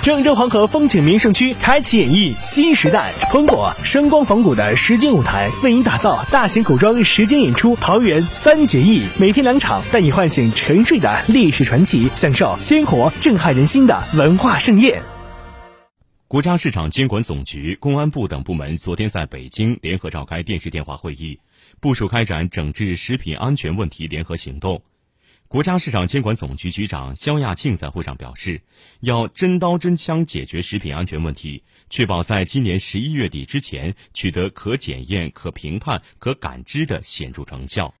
[0.00, 15.02] 郑州黄河风景名胜区开启演绎新时代，通过声光仿古的实景舞台，为您打造大型古装实景演出《桃园三结义》，每天两场，带你唤醒沉睡的历史传奇，享受鲜活震撼人心的文化盛宴。
[16.28, 21.40] 国家市场监管总局、公安部等部门昨天在北京联合召开电视电话会议，
[21.80, 24.80] 部署开展整治食品安全问题联合行动。
[25.48, 28.60] 国家市场监管总局局长肖亚庆在会上表示，
[29.00, 37.94] 要真刀真枪解决食品安全问题，确保在今年十一月底之前取得可检验、可评判、可感知的显著成效。